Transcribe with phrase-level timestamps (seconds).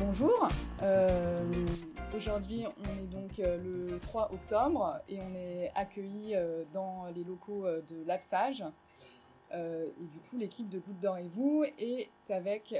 [0.00, 0.48] bonjour.
[0.82, 1.66] Euh,
[2.16, 3.58] aujourd'hui, on est donc euh,
[3.90, 8.64] le 3 octobre et on est accueilli euh, dans les locaux de l'Apsage.
[9.52, 12.74] et du coup, l'équipe de Goutte et vous est avec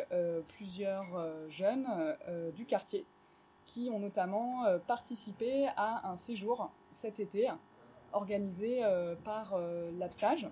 [0.49, 1.05] plusieurs
[1.49, 1.87] jeunes
[2.55, 3.07] du quartier
[3.65, 7.49] qui ont notamment participé à un séjour cet été
[8.13, 8.83] organisé
[9.25, 9.59] par
[9.99, 10.49] l'Apsage.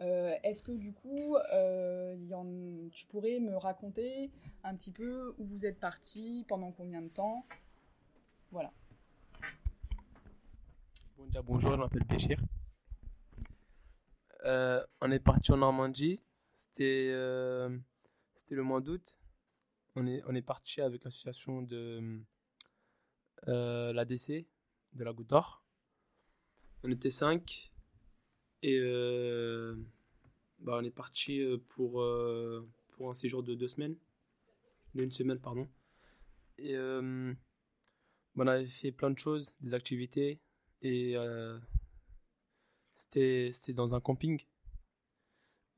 [0.00, 4.30] Euh, est-ce que du coup, euh, tu pourrais me raconter
[4.62, 7.46] un petit peu où vous êtes parti, pendant combien de temps?
[8.50, 8.72] Voilà.
[11.44, 12.40] bonjour, je m'appelle Béchir.
[14.44, 16.20] Euh, on est parti en Normandie.
[16.52, 19.16] C'était le mois d'août.
[19.94, 22.22] On est, on parti avec l'association de
[23.46, 24.46] l'ADC,
[24.92, 25.62] de la Goutte d'Or.
[26.84, 27.72] On était cinq
[28.66, 29.76] et euh,
[30.58, 33.94] bah, on est parti euh, pour, euh, pour un séjour de deux semaines.
[34.92, 35.68] D'une semaine, pardon.
[36.58, 40.40] Et on avait fait plein de choses, des activités.
[40.82, 41.14] Et
[42.96, 44.44] c'était dans un camping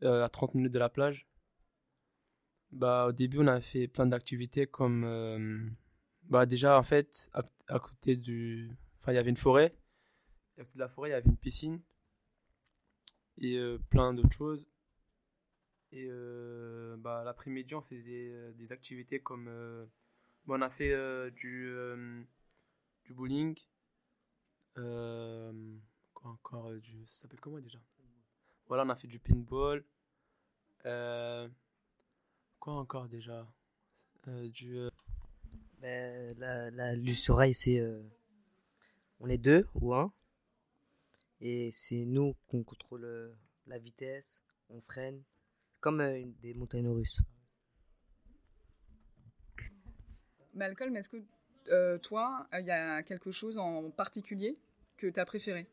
[0.02, 1.26] à 30 minutes de la plage.
[2.70, 5.76] Bah, au début, on a fait plein d'activités comme.
[6.22, 8.70] bah, déjà, en fait, à, côté du.
[9.00, 9.74] Enfin, il y avait une forêt.
[10.56, 11.82] À côté de la forêt, il y avait une piscine
[13.40, 14.66] et euh, plein d'autres choses.
[15.92, 19.50] Et euh, bah, l'après-midi, on faisait euh, des activités comme.
[20.50, 20.94] On a fait
[21.32, 21.70] du,
[23.04, 23.54] du bowling.
[24.74, 27.78] quoi encore du, Ça s'appelle comment déjà?
[28.66, 29.84] Voilà, on a fait du pinball.
[30.82, 33.46] quoi encore déjà?
[34.26, 34.88] Du,
[35.80, 37.82] ben, la, la c'est.
[39.20, 40.10] on est deux ou un?
[41.40, 43.34] Et c'est nous qu'on contrôle euh,
[43.66, 45.22] la vitesse, on freine,
[45.80, 47.20] comme euh, des montagnes russes.
[50.54, 51.22] Malcolm, est-ce que
[51.68, 54.58] euh, toi, il y a quelque chose en particulier
[54.96, 55.68] que tu as préféré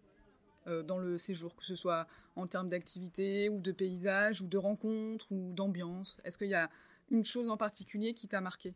[0.88, 5.32] dans le séjour, que ce soit en termes d'activité ou de paysage ou de rencontres
[5.32, 6.20] ou d'ambiance?
[6.24, 6.72] Est-ce qu'il y a
[7.12, 8.74] une chose en particulier qui t'a marqué?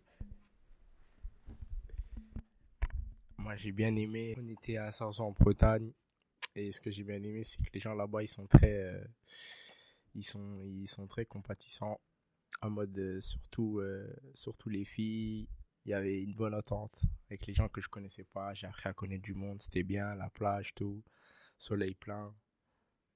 [3.40, 4.36] Moi, j'ai bien aimé.
[4.38, 5.92] On était à Sanson en Bretagne
[6.56, 9.04] et ce que j'ai bien aimé, c'est que les gens là-bas, ils sont très, euh,
[10.16, 12.00] ils sont, ils sont très compatissants.
[12.62, 15.48] En mode, euh, surtout, euh, surtout les filles,
[15.86, 18.54] il y avait une bonne attente avec les gens que je connaissais pas.
[18.54, 19.62] J'ai appris à connaître du monde.
[19.62, 21.04] C'était bien, la plage, tout,
[21.58, 22.34] soleil plein.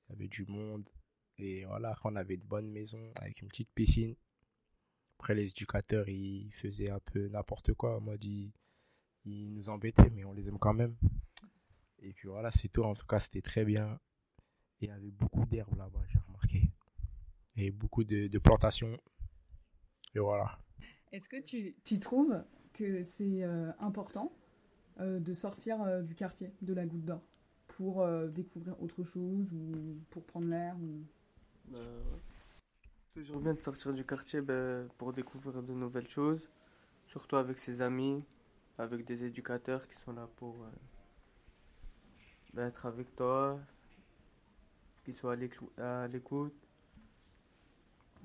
[0.05, 0.89] Il y avait du monde.
[1.37, 4.15] Et voilà, on avait de bonnes maisons avec une petite piscine.
[5.17, 7.97] Après, les éducateurs, ils faisaient un peu n'importe quoi.
[7.97, 8.53] En mode, ils
[9.25, 10.95] nous embêtaient, mais on les aime quand même.
[12.03, 12.83] Et puis voilà, c'est tout.
[12.83, 13.99] En tout cas, c'était très bien.
[14.81, 16.69] il y avait beaucoup d'herbes là-bas, j'ai remarqué.
[17.55, 18.99] Et beaucoup de, plantations.
[20.13, 20.59] Et voilà.
[21.13, 22.43] Est-ce que tu, tu, trouves
[22.73, 24.35] que c'est euh, important
[24.99, 27.21] euh, de sortir euh, du quartier de la Goutte d'Or
[27.67, 31.03] pour découvrir autre chose ou pour prendre l'air ou...
[31.69, 31.79] Bah,
[33.15, 36.51] toujours bien de sortir du quartier bah, pour découvrir de nouvelles choses,
[37.07, 38.23] surtout avec ses amis,
[38.77, 40.67] avec des éducateurs qui sont là pour
[42.53, 43.59] d'être avec toi,
[45.03, 45.37] qu'il soit
[45.77, 46.55] à l'écoute.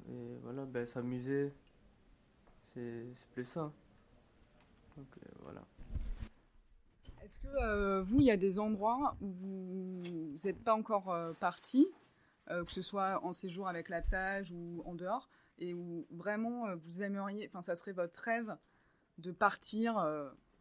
[0.09, 1.53] Et voilà, ben, s'amuser,
[2.73, 3.73] c'est plus ça.
[4.97, 5.63] Donc euh, voilà.
[7.23, 11.33] Est-ce que euh, vous, il y a des endroits où vous n'êtes pas encore euh,
[11.41, 11.87] parti,
[12.49, 15.29] que ce soit en séjour avec l'Apsage ou en dehors,
[15.59, 18.57] et où vraiment vous aimeriez, enfin ça serait votre rêve
[19.19, 19.99] de partir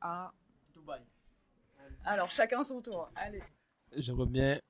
[0.02, 0.34] à
[0.76, 1.02] Dubaï.
[2.10, 3.44] Alors chacun son tour, allez.
[4.30, 4.62] Bien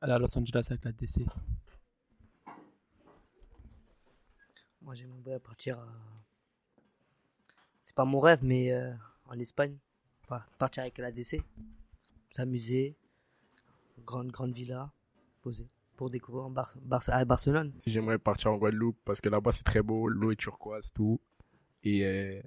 [0.00, 1.26] aller à Los Angeles avec la DC.
[4.80, 5.84] Moi, j'aimerais partir.
[7.82, 8.92] C'est pas mon rêve, mais euh,
[9.26, 9.78] en Espagne.
[10.58, 11.42] partir avec la DC.
[12.30, 12.96] S'amuser.
[14.06, 14.92] Grande, grande villa.
[15.42, 15.68] Poser.
[15.96, 16.48] Pour découvrir
[17.08, 17.72] à Barcelone.
[17.84, 20.06] J'aimerais partir en Guadeloupe parce que là-bas c'est très beau.
[20.06, 21.20] L'eau est turquoise, tout.
[21.82, 22.06] Et.
[22.06, 22.40] Euh,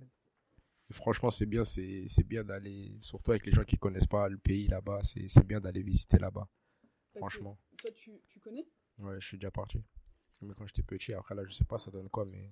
[0.91, 4.67] franchement, c'est bien, c'est bien d'aller, surtout avec les gens qui connaissent pas le pays
[4.67, 6.47] là-bas, c'est bien d'aller visiter là-bas.
[7.17, 7.59] Franchement.
[7.77, 8.65] toi, tu, tu, connais?
[8.97, 9.83] Ouais, je suis déjà parti.
[10.41, 12.51] Mais quand j'étais petit, après là, je sais pas ça donne quoi, mais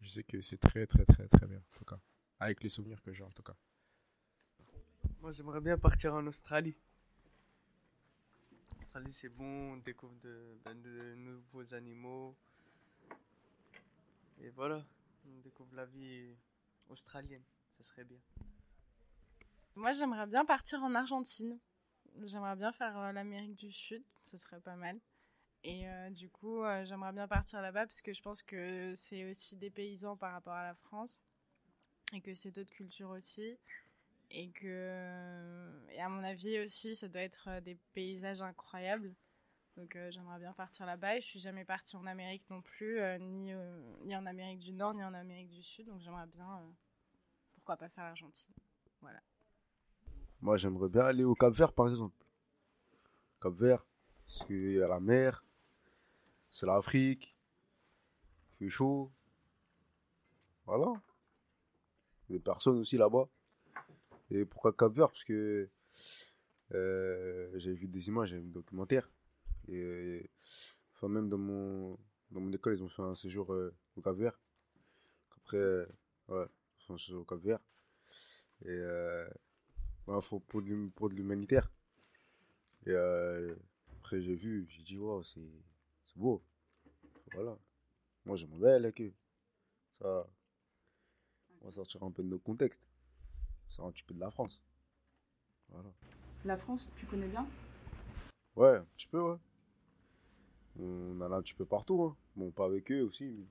[0.00, 2.00] je sais que c'est très, très, très, très bien, en tout cas.
[2.38, 3.54] Avec les souvenirs que j'ai, en tout cas.
[5.20, 6.76] Moi, j'aimerais bien partir en Australie.
[8.78, 12.34] Australie, c'est bon, on découvre de, ben, de nouveaux animaux.
[14.38, 14.84] Et voilà,
[15.26, 16.34] on découvre la vie
[16.88, 17.44] australienne
[17.82, 18.20] serait bien.
[19.76, 21.58] Moi, j'aimerais bien partir en Argentine.
[22.24, 24.98] J'aimerais bien faire euh, l'Amérique du Sud, ce serait pas mal.
[25.62, 29.30] Et euh, du coup, euh, j'aimerais bien partir là-bas parce que je pense que c'est
[29.30, 31.20] aussi des paysans par rapport à la France.
[32.12, 33.56] et que c'est d'autres cultures aussi.
[34.32, 39.14] Et que, à mon avis aussi, ça doit être des paysages incroyables.
[39.76, 41.16] Donc j'aimerais bien partir là-bas.
[41.16, 43.52] Et je suis jamais partie en Amérique non plus, ni,
[44.04, 45.86] ni en Amérique du Nord, ni en Amérique du Sud.
[45.86, 46.62] Donc j'aimerais bien,
[47.60, 48.54] pourquoi pas faire l'Argentine.
[49.00, 49.20] Voilà.
[50.40, 52.16] Moi, j'aimerais bien aller au Cap Vert, par exemple.
[53.40, 53.86] Cap Vert,
[54.26, 55.44] parce qu'il y a la mer,
[56.50, 57.36] c'est l'Afrique,
[58.60, 59.12] il fait chaud.
[60.64, 60.92] Voilà.
[62.28, 63.28] Il y a des personnes aussi là-bas.
[64.30, 65.10] Et pourquoi Cap Vert?
[65.10, 65.68] Parce que
[66.72, 69.10] euh, j'ai vu des images, j'ai vu un documentaire.
[69.68, 70.30] Et
[70.94, 71.98] enfin, même dans mon,
[72.30, 74.40] dans mon école, ils ont fait un séjour euh, au Cap Vert.
[75.36, 75.86] Après, euh,
[76.28, 76.46] ouais,
[76.90, 77.60] au Cap Vert.
[78.62, 79.28] Et euh,
[80.06, 81.70] ouais, faut pour de, pour de l'humanitaire.
[82.86, 83.54] Et euh,
[83.98, 85.40] après, j'ai vu, j'ai dit, wow, c'est
[86.16, 86.42] beau.
[87.32, 87.56] Voilà.
[88.24, 89.14] Moi, j'aimerais bien aller avec eux.
[90.00, 90.26] Ça,
[91.60, 92.88] on va sortir un peu de nos contextes.
[93.68, 94.62] Ça un petit peu de la France.
[95.68, 95.90] Voilà.
[96.44, 97.46] La France, tu connais bien?
[98.56, 99.36] Ouais, un petit peu, ouais.
[100.78, 102.02] On allait un petit peu partout.
[102.02, 102.16] Hein.
[102.34, 103.24] Bon, pas avec eux aussi.
[103.24, 103.46] Mais...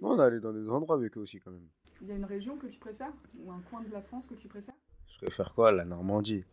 [0.00, 1.68] Non, on allait dans des endroits avec eux aussi, quand même.
[2.00, 4.34] Il y a une région que tu préfères Ou un coin de la France que
[4.34, 4.74] tu préfères?
[5.06, 5.72] Je préfère quoi?
[5.72, 6.44] La Normandie.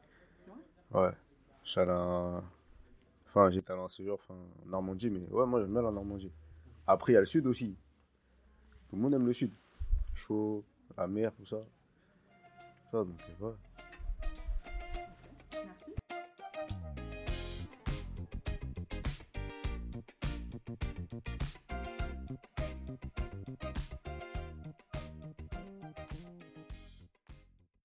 [0.45, 0.51] C'est
[0.93, 1.07] vrai?
[1.09, 1.89] Ouais.
[1.89, 2.41] En...
[3.25, 4.35] Enfin, j'étais en séjour enfin,
[4.65, 6.31] en Normandie, mais ouais, moi j'aime bien la Normandie.
[6.85, 7.77] Après, il y a le sud aussi.
[8.89, 9.53] Tout le monde aime le sud.
[10.13, 10.65] Chaud,
[10.97, 11.63] la mer, tout ça.
[12.91, 13.53] Ça, donc, ouais.